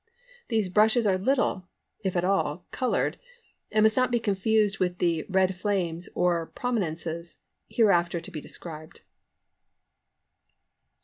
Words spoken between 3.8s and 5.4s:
must not be confused with the